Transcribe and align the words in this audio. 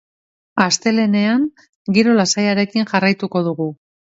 Astelehenean 0.63 1.43
giro 1.99 2.17
lasaiarekin 2.21 2.89
jarraituko 2.95 3.45
dugu. 3.51 3.71